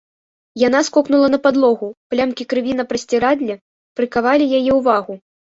Яна 0.67 0.79
скокнула 0.87 1.27
на 1.33 1.39
падлогу, 1.45 1.89
плямкі 2.13 2.43
крыві 2.53 2.73
на 2.79 2.87
прасцірадле 2.95 3.59
прыкавалі 4.01 4.45
яе 4.63 4.71
ўвагу. 4.81 5.13